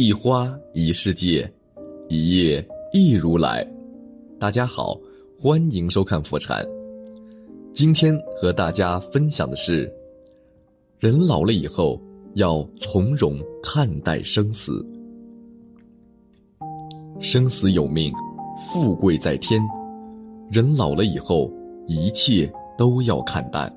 [0.00, 1.52] 一花一世界，
[2.08, 3.68] 一叶一如来。
[4.38, 4.96] 大家好，
[5.36, 6.64] 欢迎收看佛禅。
[7.72, 9.92] 今天和大家分享的是：
[11.00, 12.00] 人老了以后
[12.34, 14.86] 要从容看待生死。
[17.18, 18.12] 生死有命，
[18.70, 19.60] 富贵在天。
[20.48, 21.50] 人老了以后，
[21.88, 23.68] 一切都要看淡。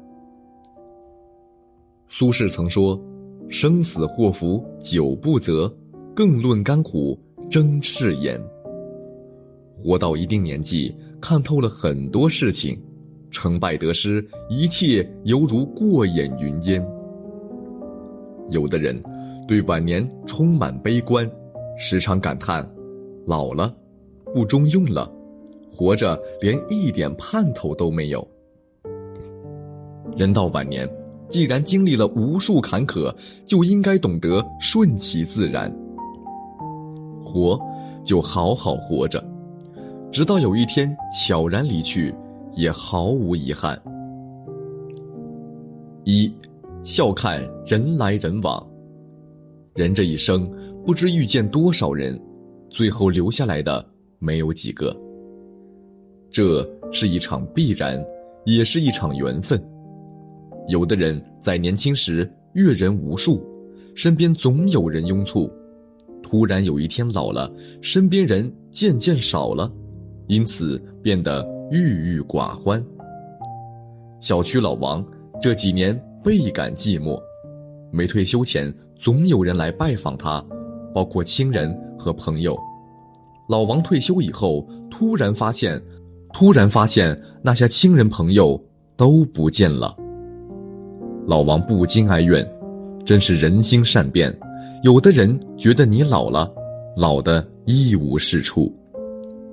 [2.07, 3.01] 苏轼曾说
[3.49, 5.67] ：“生死祸福久不择。”
[6.15, 7.17] 更论甘苦
[7.49, 8.39] 争赤炎。
[9.73, 12.79] 活到一定年纪，看透了很多事情，
[13.31, 16.85] 成败得失，一切犹如过眼云烟。
[18.49, 19.01] 有的人
[19.47, 21.29] 对晚年充满悲观，
[21.79, 22.69] 时常感叹：
[23.25, 23.73] 老了，
[24.33, 25.11] 不中用了，
[25.71, 28.27] 活着连一点盼头都没有。
[30.17, 30.87] 人到晚年，
[31.29, 35.73] 既然经历了无数坎坷，就应该懂得顺其自然。
[37.31, 37.57] 活，
[38.03, 39.23] 就好好活着，
[40.11, 42.13] 直到有一天悄然离去，
[42.53, 43.81] 也毫无遗憾。
[46.03, 46.33] 一，
[46.83, 48.67] 笑看人来人往。
[49.75, 50.51] 人这一生，
[50.85, 52.21] 不知遇见多少人，
[52.69, 53.83] 最后留下来的
[54.19, 54.93] 没有几个。
[56.29, 58.03] 这是一场必然，
[58.45, 59.61] 也是一场缘分。
[60.67, 63.41] 有的人在年轻时阅人无数，
[63.95, 65.49] 身边总有人拥簇。
[66.23, 69.71] 突然有一天老了，身边人渐渐少了，
[70.27, 72.83] 因此变得郁郁寡欢。
[74.19, 75.05] 小区老王
[75.41, 77.19] 这几年倍感寂寞，
[77.91, 80.43] 没退休前总有人来拜访他，
[80.93, 82.57] 包括亲人和朋友。
[83.49, 85.81] 老王退休以后，突然发现，
[86.33, 88.63] 突然发现那些亲人朋友
[88.95, 89.93] 都不见了。
[91.27, 92.47] 老王不禁哀怨，
[93.03, 94.33] 真是人心善变。
[94.83, 96.51] 有的人觉得你老了，
[96.97, 98.73] 老的一无是处，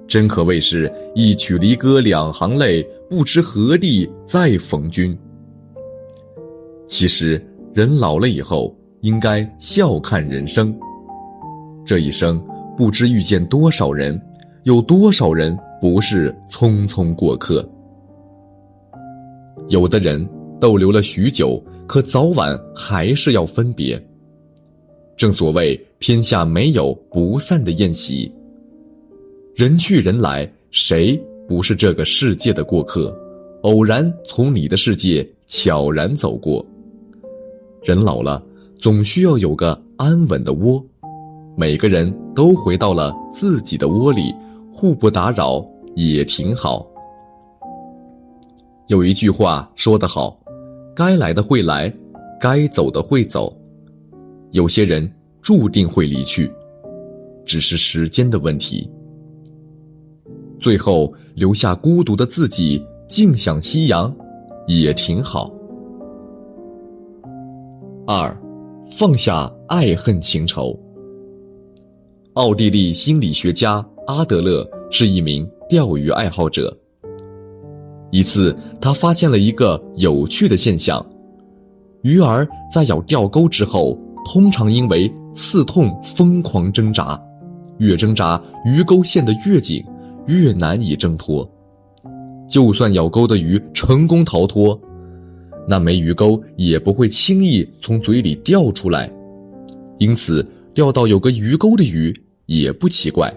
[0.07, 5.17] 真可谓是一曲离歌两行泪，不知何地再逢君。
[6.87, 7.43] 其实
[7.75, 10.75] 人老了以后，应该笑看人生。
[11.85, 12.43] 这一生
[12.75, 14.19] 不知遇见多少人，
[14.65, 17.67] 有多少人不是匆匆过客。
[19.69, 20.27] 有的人
[20.59, 24.03] 逗留了许久，可早晚还是要分别。
[25.19, 28.33] 正所谓天下没有不散的宴席。
[29.57, 33.13] 人去人来，谁不是这个世界的过客？
[33.63, 36.65] 偶然从你的世界悄然走过。
[37.83, 38.41] 人老了，
[38.79, 40.81] 总需要有个安稳的窝。
[41.57, 44.33] 每个人都回到了自己的窝里，
[44.71, 46.87] 互不打扰也挺好。
[48.87, 50.39] 有一句话说得好
[50.95, 51.93] ：“该来的会来，
[52.41, 53.53] 该走的会走。”
[54.53, 55.11] 有些人
[55.43, 56.51] 注定会离去，
[57.45, 58.91] 只是时间的问题。
[60.59, 64.15] 最后留下孤独的自己，静享夕阳，
[64.67, 65.53] 也挺好。
[68.07, 68.35] 二，
[68.91, 70.79] 放下爱恨情仇。
[72.33, 76.75] 奥地利心理学家阿德勒是一名钓鱼爱好者。
[78.11, 81.05] 一次，他发现了一个有趣的现象：
[82.03, 83.99] 鱼儿在咬钓钩之后。
[84.31, 87.19] 通常因为刺痛疯狂挣扎，
[87.79, 89.83] 越挣扎鱼钩陷得越紧，
[90.27, 91.51] 越难以挣脱。
[92.47, 94.79] 就算咬钩的鱼成功逃脱，
[95.67, 99.11] 那枚鱼钩也不会轻易从嘴里掉出来。
[99.99, 102.15] 因此，钓到有个鱼钩的鱼
[102.45, 103.35] 也不奇怪。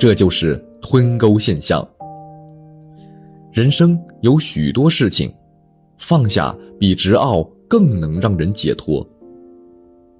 [0.00, 1.88] 这就是吞钩现象。
[3.52, 5.32] 人生有许多事情，
[5.96, 9.08] 放下比执拗更能让人解脱。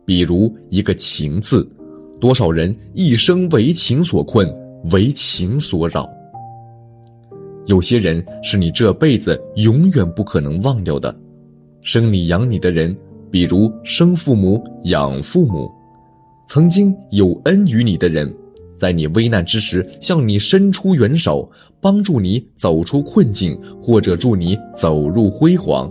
[0.05, 1.69] 比如一个“情”字，
[2.21, 4.49] 多少人一生为情所困，
[4.91, 6.09] 为情所扰。
[7.67, 11.15] 有些人是你这辈子永远不可能忘掉的，
[11.81, 12.95] 生你养你的人，
[13.31, 15.71] 比如生父母、养父母，
[16.49, 18.35] 曾经有恩于你的人，
[18.77, 21.49] 在你危难之时向你伸出援手，
[21.81, 25.91] 帮助你走出困境，或者助你走入辉煌。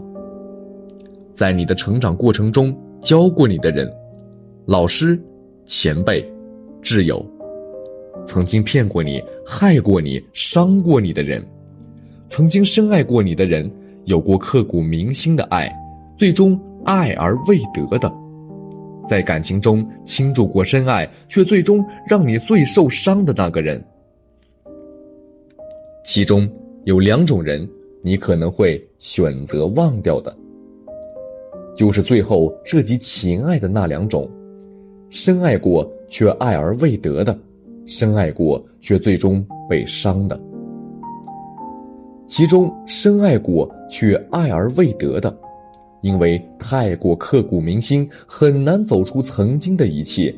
[1.34, 3.90] 在你的成长过程中教过你的人。
[4.68, 5.19] 老师、
[5.66, 6.24] 前辈、
[6.84, 7.25] 挚友，
[8.28, 11.44] 曾经骗过你、害过你、伤过你的人，
[12.30, 13.69] 曾经深爱过你的人，
[14.06, 15.68] 有过刻骨铭心的爱，
[16.16, 18.13] 最终爱而未得的，
[19.08, 23.84] 在感情中倾注过深爱，却最终让你最受伤的那个人。
[26.06, 26.48] 其中
[26.84, 27.68] 有两种人，
[28.04, 30.36] 你可能会选择忘掉的，
[31.75, 34.30] 就是最后涉及情爱的那两种。
[35.12, 37.38] 深爱过却爱而未得的，
[37.86, 40.42] 深爱过却最终被伤的。
[42.25, 45.38] 其中深爱过却爱而未得的，
[46.02, 50.34] 因为太过刻骨铭心，很难走出曾经的一切。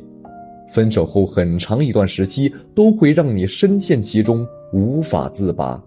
[0.68, 5.80] 分手后很长一段时期都会让你深陷其中，无法自拔。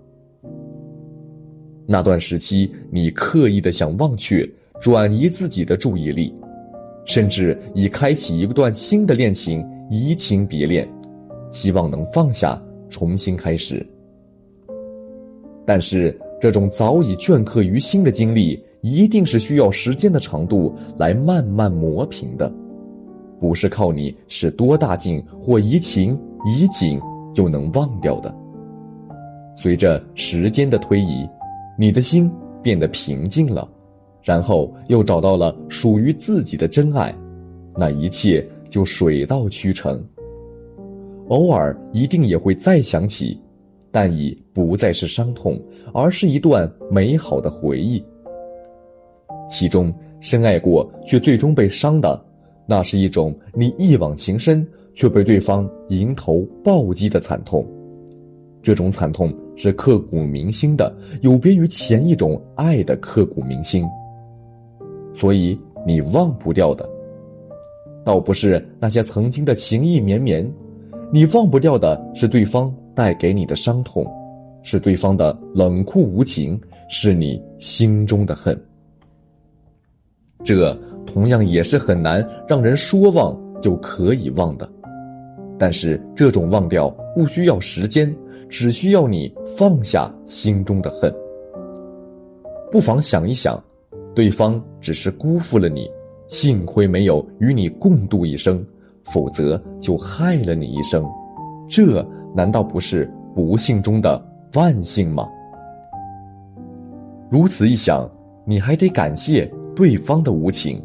[1.86, 4.50] 那段时期，你刻意的想忘却，
[4.80, 6.34] 转移自己的注意力，
[7.08, 10.88] 甚至已开启一段新的恋情移情别恋，
[11.50, 13.84] 希望能放下，重新开始。
[15.66, 22.52] 但是，这种早已镌刻于心的经历，一定是需要时间的长度来慢慢磨平的，
[23.40, 26.14] 不是靠你使多大劲或移情
[26.46, 27.02] 移景
[27.34, 28.34] 就能忘掉的。
[29.56, 31.28] 随着时间的推移，
[31.78, 32.32] 你的心
[32.62, 33.68] 变得平静了，
[34.28, 37.16] 然后又找到了属于自己的真爱，
[37.78, 40.04] 那一切就水到渠成。
[41.30, 43.40] 偶尔一定也会再想起。
[43.90, 45.60] 但已不再是伤痛，
[45.94, 48.04] 而是一段美好的回忆。
[49.50, 52.26] 其中深爱过却最终被伤的，
[52.68, 57.66] 那是一种你一往情深却被对方迎头暴击的惨痛。
[58.62, 63.84] 这种惨痛是刻骨铭心的，有别于前一种爱的刻骨铭心。
[65.18, 66.88] 所以你忘不掉的，
[68.06, 70.50] 倒不是那些曾经的情意绵绵，
[71.12, 72.74] 你忘不掉的是对方。
[72.98, 74.12] 带给你的伤痛，
[74.64, 76.60] 是对方的冷酷无情，
[76.90, 78.60] 是你心中的恨。
[80.44, 80.76] 这
[81.06, 84.68] 同样也是很难让人说忘就可以忘的。
[85.60, 88.12] 但是这种忘掉不需要时间，
[88.50, 91.14] 只需要你放下心中的恨。
[92.72, 93.64] 不妨想一想，
[94.18, 95.88] 对方只是辜负了你，
[96.28, 98.66] 幸亏没有与你共度一生，
[99.04, 101.06] 否则就害了你一生。
[101.70, 102.04] 这。
[102.36, 104.24] 难道不是不幸中的
[104.54, 105.28] 万幸吗？
[107.30, 108.10] 如此一想，
[108.44, 110.84] 你还得感谢对方的无情。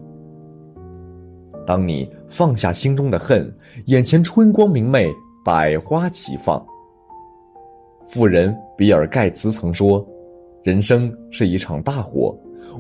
[1.67, 3.51] 当你放下心中的恨，
[3.87, 5.11] 眼前春光明媚，
[5.43, 6.65] 百花齐放。
[8.05, 10.07] 富人比尔盖茨曾说
[10.65, 12.35] ：“人生是一场大火，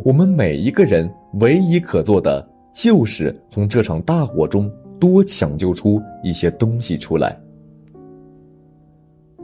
[0.04, 7.38] 我们每一个人唯一可做的，就是从这场大火中多抢救出一些东西出来。”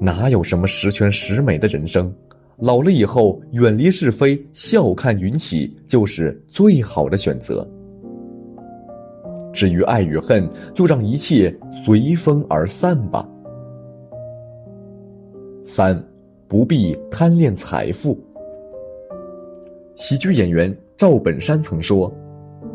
[0.01, 2.13] 哪有什么十全十美的人生？
[2.59, 7.69] 老了以后，远离是非，笑看云起，就是最好的选择。
[9.53, 13.29] 至于爱与恨，就让一切随风而散吧。
[15.63, 16.01] 三，
[16.47, 18.19] 不必贪恋财富。
[19.99, 22.11] 喜剧演员赵本山曾说：“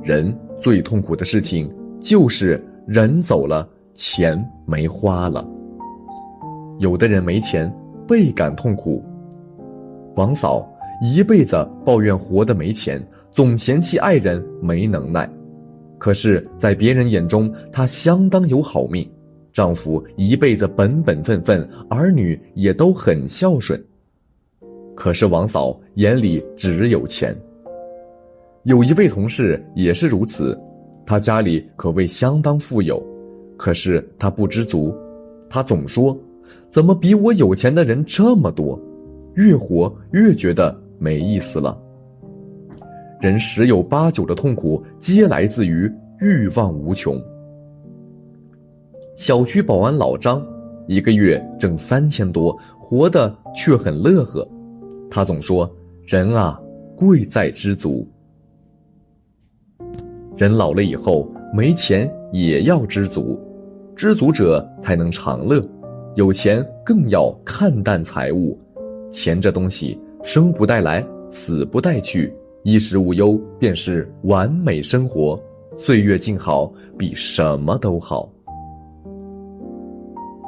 [0.03, 5.47] 人最痛苦的事情，就是人走了，钱没花了。”
[6.79, 7.73] 有的人没钱，
[8.05, 9.01] 倍感痛苦。
[10.17, 10.69] 王嫂
[11.01, 15.27] 一辈子抱怨活得没钱，总嫌弃爱人没能耐。
[15.97, 19.09] 可是，在别人眼中，她相当有好命，
[19.53, 23.81] 丈夫一辈子本本分分，儿女也都很孝顺。
[24.95, 27.35] 可是王嫂眼里只有钱。
[28.63, 30.59] 有一位同事也是如此，
[31.05, 33.03] 他家里可谓相当富有，
[33.57, 34.95] 可是他不知足，
[35.49, 36.17] 他总说。
[36.69, 38.79] 怎么比我有钱的人这么多？
[39.35, 41.77] 越活越觉得没意思了。
[43.21, 45.89] 人十有八九的痛苦，皆来自于
[46.19, 47.19] 欲望无穷。
[49.15, 50.45] 小区保安老张，
[50.87, 54.45] 一个月挣三千多，活得却很乐呵。
[55.13, 55.69] 他总说
[56.07, 56.59] ：“人啊，
[56.97, 58.07] 贵在知足。
[60.35, 63.39] 人老了以后，没钱也要知足，
[63.95, 65.61] 知足者才能长乐。”
[66.17, 68.57] 有钱更要看淡财物，
[69.11, 75.39] 钱这东西生不带来，死不带去，衣食无忧便是完美生活，
[75.77, 78.27] 岁月静好比什么都好。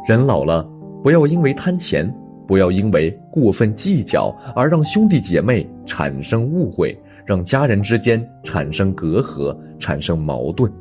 [0.07, 0.67] 人老了，
[1.03, 2.11] 不要因为贪钱，
[2.47, 10.71] 不要因为过分计较而让兄弟姐妹产生误会，让家人之间产生隔阂，产生矛盾。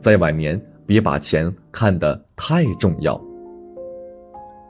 [0.00, 3.20] 在晚年，别把钱看得太重要。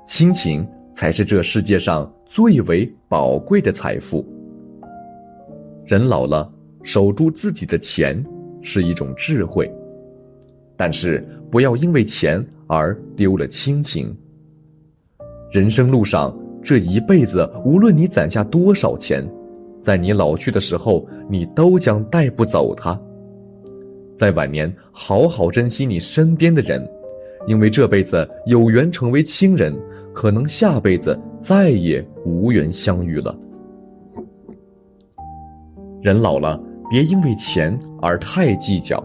[0.07, 4.27] 亲情才是这世界上最为宝贵的财富。
[5.85, 6.51] 人老了，
[6.83, 8.25] 守住自己的钱
[8.63, 9.71] 是一种智慧，
[10.77, 14.17] 但是不要因为钱而丢了亲情。
[15.51, 19.27] 人生路上，这一辈子，无论你攒下多少钱，
[19.81, 22.99] 在你老去的时候，你都将带不走它。
[24.15, 26.87] 在晚年好好珍惜你身边的人，
[27.47, 29.75] 因为这辈子有缘成为亲人，
[30.13, 33.35] 可能下辈子再也无缘相遇了。
[36.03, 39.03] 人老了，别因为钱而太计较，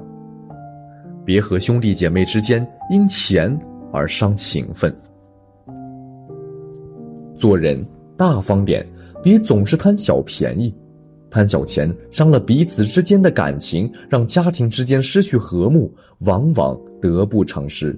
[1.24, 3.58] 别和兄弟姐妹之间因钱
[3.94, 4.94] 而伤情分。
[7.44, 7.86] 做人
[8.16, 8.88] 大方点，
[9.22, 10.74] 别总是贪小便宜。
[11.30, 17.94] 贪小钱伤了彼此之间的感情，让家庭之间失去和睦，往往得不偿失。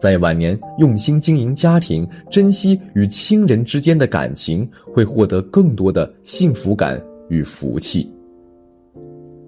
[0.00, 8.10] 在晚年用心经营家庭，珍惜与亲人之间的感情，会获得更多的幸福感与福气。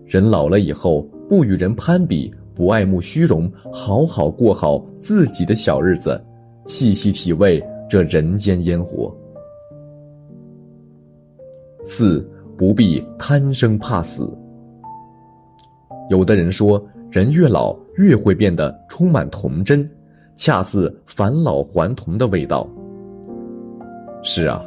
[0.05, 6.23] 人老了以后，不与人攀比，不爱慕虚荣，好好过好自己的小日子，
[6.67, 9.15] 细细体味这人间烟火。
[11.85, 14.31] 四不必贪生怕死。
[16.11, 19.89] 有的人说，人越老越会变得充满童真，
[20.37, 22.69] 恰似返老还童的味道。
[24.23, 24.63] 是啊，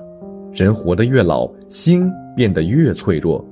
[0.52, 3.44] 人活得越老，心变得越脆弱，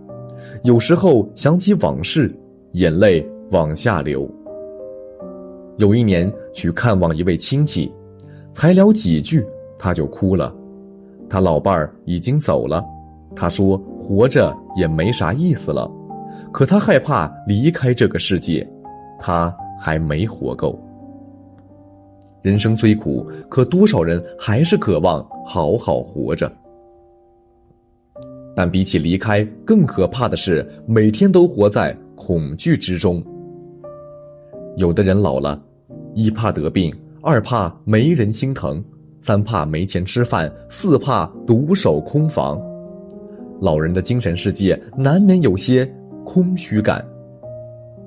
[0.63, 2.33] 有时候想起往事，
[2.73, 4.27] 眼泪往下流。
[5.77, 7.91] 有一年去看望一位亲戚，
[8.53, 9.45] 才聊几句
[9.79, 10.53] 他就哭了，
[11.27, 12.83] 他老伴儿已经走了。
[13.35, 15.89] 他说：“活着也没啥意思了，
[16.51, 18.67] 可他害怕离开这个世界，
[19.17, 20.77] 他还没活够。
[22.41, 26.51] 人生虽苦，可多少人还是渴望好好活着。
[28.55, 33.23] 但比起离开，更可怕的是每天都活在恐惧之中。
[34.75, 35.61] 有的人老了，
[36.13, 38.83] 一怕得病，二怕没人心疼，
[39.21, 42.61] 三怕没钱吃饭，四怕独守空房。”
[43.61, 45.85] 老人的精神世界难免有些
[46.23, 47.05] 空虚感，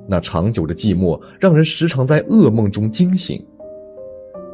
[0.09, 3.45] 那长久的寂寞让人时常在噩梦中惊醒。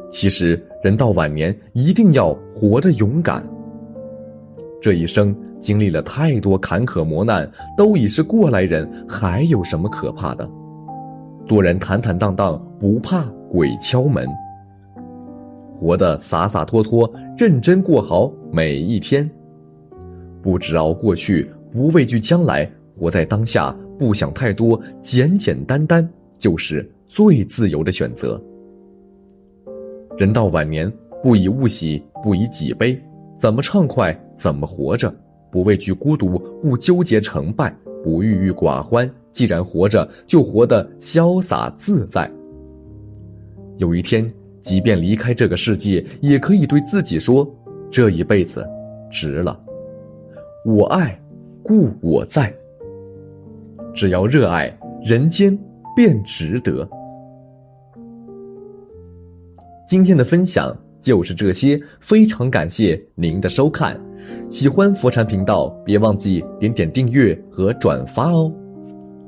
[0.09, 3.43] 其实，人到晚年一定要活得勇敢。
[4.81, 10.49] 这一生经历了太多坎坷磨难，都已是过来人，还有什么可怕的？
[11.45, 14.27] 做人坦坦荡荡，不怕鬼敲门，
[15.79, 19.27] 活得洒洒脱脱，认真过好每一天。
[20.41, 26.07] 不执熬过去，不畏惧将来，活在当下，不想太多，简简单单
[26.37, 28.41] 就是最自由的选择。
[30.17, 30.91] 人到晚年，
[31.23, 33.01] 不以物喜，不以己悲，
[33.39, 35.13] 怎么畅快怎么活着，
[35.49, 39.09] 不畏惧孤独，不纠结成败，不郁郁寡欢。
[39.31, 42.29] 既然活着，就活得潇洒自在。
[43.77, 44.29] 有一天，
[44.61, 47.49] 即便离开这个世界，也可以对自己说：
[47.89, 48.67] 这一辈子，
[49.09, 49.59] 值了。
[50.65, 51.19] 我爱，
[51.63, 52.53] 故我在。
[53.93, 55.57] 只要热爱，人间
[55.95, 56.87] 便值得。
[59.87, 63.99] 今天的分享就是这些，非常感谢您的收看。
[64.49, 68.53] 喜欢佛禅频道，别忘记点点订阅和转发哦。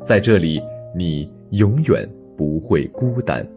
[0.04, 0.62] 在这里，
[0.96, 2.08] 你永远
[2.38, 3.48] 不会孤单。